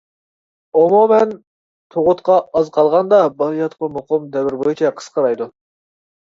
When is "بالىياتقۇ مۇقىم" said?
3.43-4.27